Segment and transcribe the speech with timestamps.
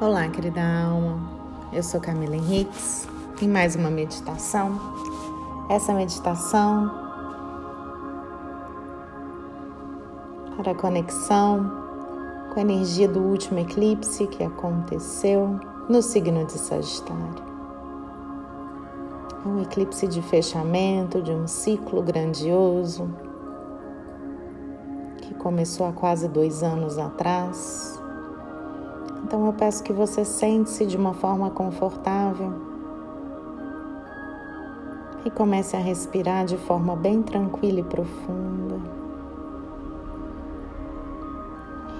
[0.00, 1.18] Olá, querida alma.
[1.72, 3.08] Eu sou Camila Henriques
[3.42, 4.78] em mais uma meditação.
[5.68, 6.88] Essa meditação
[10.56, 11.68] para conexão
[12.54, 15.58] com a energia do último eclipse que aconteceu
[15.88, 17.42] no signo de Sagitário.
[19.44, 23.10] É um eclipse de fechamento de um ciclo grandioso
[25.16, 27.97] que começou há quase dois anos atrás
[29.28, 32.50] então eu peço que você sente-se de uma forma confortável
[35.22, 38.80] e comece a respirar de forma bem tranquila e profunda.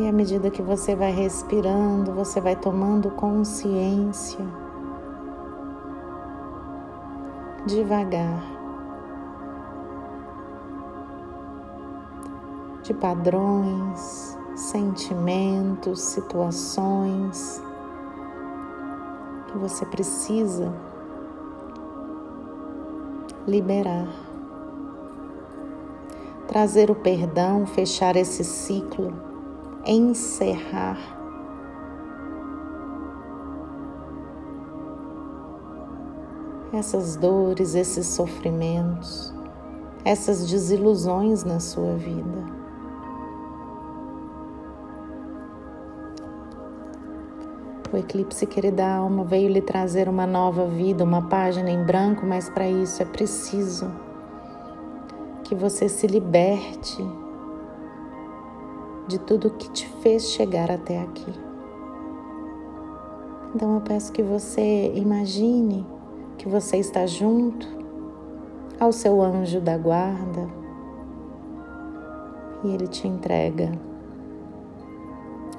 [0.00, 4.44] E à medida que você vai respirando, você vai tomando consciência
[7.68, 8.42] devagar
[12.82, 17.62] de padrões, sentimentos, situações
[19.50, 20.72] que você precisa
[23.46, 24.08] liberar.
[26.46, 29.12] Trazer o perdão, fechar esse ciclo,
[29.86, 30.98] encerrar.
[36.72, 39.34] Essas dores, esses sofrimentos,
[40.04, 42.61] essas desilusões na sua vida.
[47.92, 52.48] O eclipse, querida alma, veio lhe trazer uma nova vida, uma página em branco, mas
[52.48, 53.92] para isso é preciso
[55.44, 57.04] que você se liberte
[59.06, 61.34] de tudo que te fez chegar até aqui.
[63.54, 65.86] Então eu peço que você imagine
[66.38, 67.68] que você está junto
[68.80, 70.48] ao seu anjo da guarda
[72.64, 73.70] e ele te entrega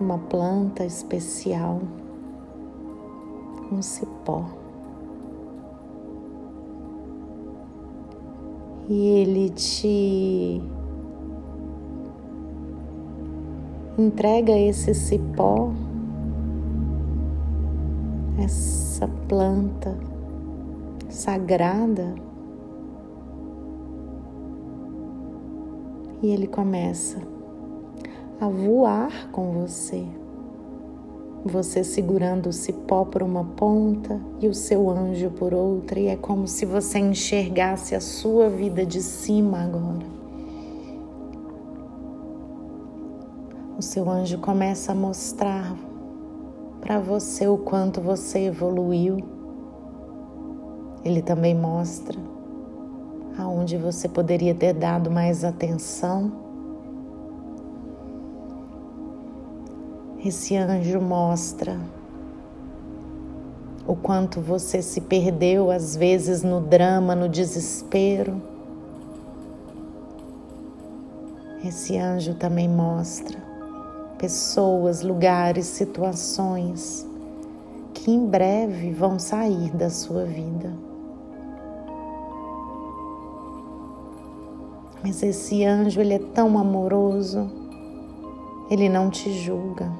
[0.00, 1.82] uma planta especial
[3.72, 4.44] um cipó.
[8.88, 10.60] E ele te
[13.98, 15.72] entrega esse cipó,
[18.38, 19.96] essa planta
[21.08, 22.14] sagrada,
[26.22, 27.18] e ele começa
[28.40, 30.06] a voar com você
[31.44, 36.16] você segurando o cipó por uma ponta e o seu anjo por outra, e é
[36.16, 40.06] como se você enxergasse a sua vida de cima agora.
[43.76, 45.76] O seu anjo começa a mostrar
[46.80, 49.18] para você o quanto você evoluiu.
[51.04, 52.18] Ele também mostra
[53.36, 56.51] aonde você poderia ter dado mais atenção
[60.24, 61.80] Esse anjo mostra
[63.84, 68.40] o quanto você se perdeu às vezes no drama, no desespero.
[71.64, 73.36] Esse anjo também mostra
[74.16, 77.04] pessoas, lugares, situações
[77.92, 80.72] que em breve vão sair da sua vida.
[85.02, 87.50] Mas esse anjo, ele é tão amoroso,
[88.70, 89.90] ele não te julga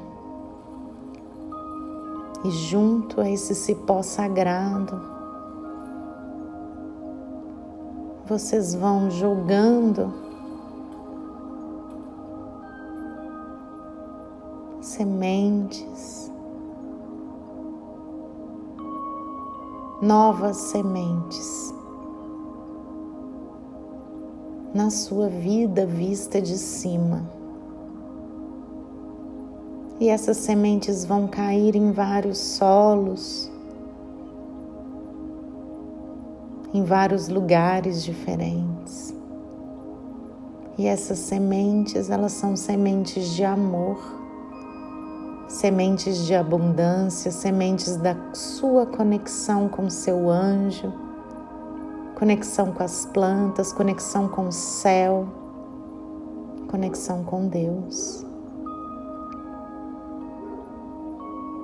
[2.45, 5.01] e junto a esse cipó sagrado,
[8.27, 10.13] vocês vão jogando
[14.81, 16.33] sementes,
[20.01, 21.73] novas sementes.
[24.75, 27.42] Na sua vida vista de cima
[30.01, 33.51] e essas sementes vão cair em vários solos,
[36.75, 39.15] em vários lugares diferentes.
[40.79, 43.99] E essas sementes, elas são sementes de amor,
[45.47, 50.93] sementes de abundância, sementes da sua conexão com seu anjo,
[52.19, 55.29] conexão com as plantas, conexão com o céu,
[56.69, 58.32] conexão com Deus.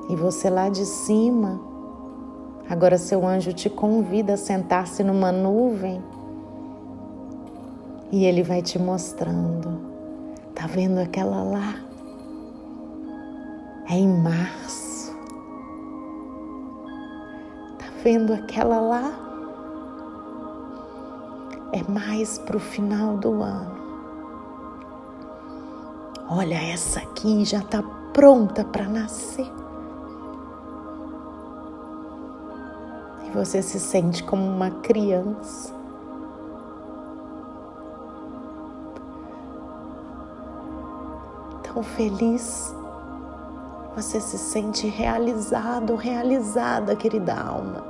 [0.09, 1.61] E você lá de cima,
[2.69, 6.03] agora seu anjo te convida a sentar-se numa nuvem
[8.11, 9.79] e ele vai te mostrando.
[10.55, 11.75] Tá vendo aquela lá?
[13.91, 15.17] É em março.
[17.79, 19.13] Tá vendo aquela lá?
[21.73, 23.77] É mais pro final do ano.
[26.31, 27.83] Olha, essa aqui já tá
[28.13, 29.51] pronta para nascer.
[33.39, 35.73] Você se sente como uma criança.
[41.63, 42.75] Tão feliz.
[43.95, 47.85] Você se sente realizado, realizada, querida alma.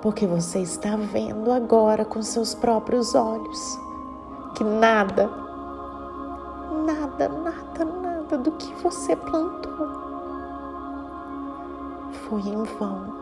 [0.00, 3.78] Porque você está vendo agora com seus próprios olhos
[4.54, 5.28] que nada,
[6.86, 9.95] nada, nada, nada do que você plantou
[12.28, 13.14] foi em vão.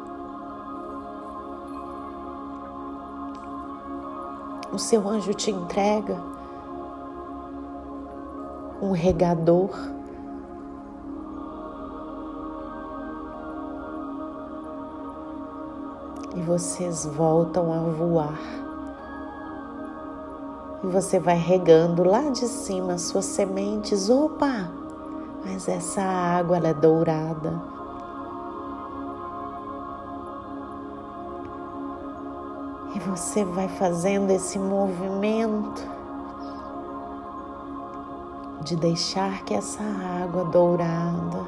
[4.72, 6.20] O seu anjo te entrega
[8.82, 9.70] um regador
[16.34, 18.40] e vocês voltam a voar.
[20.82, 24.10] E você vai regando lá de cima as suas sementes.
[24.10, 24.70] Opa!
[25.44, 27.73] Mas essa água ela é dourada.
[33.06, 35.86] Você vai fazendo esse movimento
[38.62, 39.82] de deixar que essa
[40.22, 41.44] água dourada,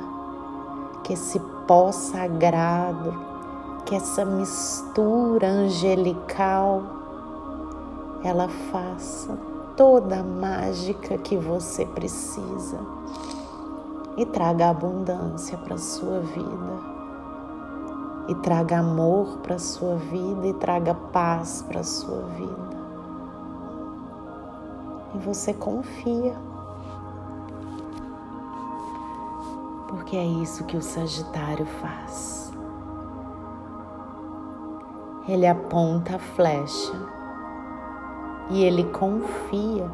[1.02, 3.18] que esse pó sagrado,
[3.86, 6.82] que essa mistura angelical
[8.22, 9.38] ela faça
[9.76, 12.78] toda a mágica que você precisa
[14.16, 16.95] e traga abundância para sua vida.
[18.28, 22.76] E traga amor para a sua vida e traga paz para a sua vida.
[25.14, 26.34] E você confia.
[29.88, 32.46] Porque é isso que o Sagitário faz
[35.28, 36.94] ele aponta a flecha
[38.48, 39.90] e ele confia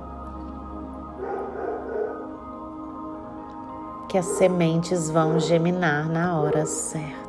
[4.08, 7.21] que as sementes vão geminar na hora certa.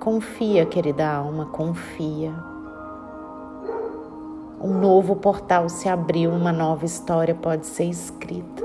[0.00, 2.32] Confia, querida alma, confia.
[4.60, 8.64] Um novo portal se abriu, uma nova história pode ser escrita.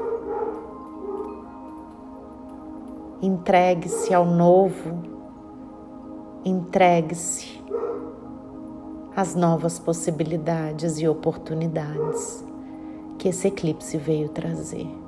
[3.22, 5.02] Entregue-se ao novo,
[6.46, 7.62] entregue-se
[9.16, 12.44] às novas possibilidades e oportunidades
[13.18, 15.01] que esse eclipse veio trazer.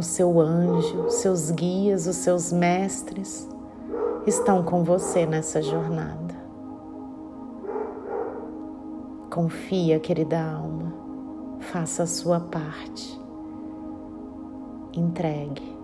[0.00, 3.46] O seu anjo, seus guias, os seus mestres
[4.26, 6.34] estão com você nessa jornada.
[9.28, 10.90] Confia, querida alma
[11.60, 13.20] faça a sua parte,
[14.94, 15.78] entregue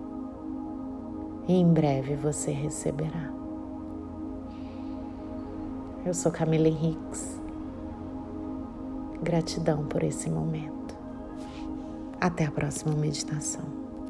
[1.47, 3.31] e em breve você receberá.
[6.03, 7.39] Eu sou Camila Henriques.
[9.21, 10.97] Gratidão por esse momento.
[12.19, 13.76] Até a próxima meditação.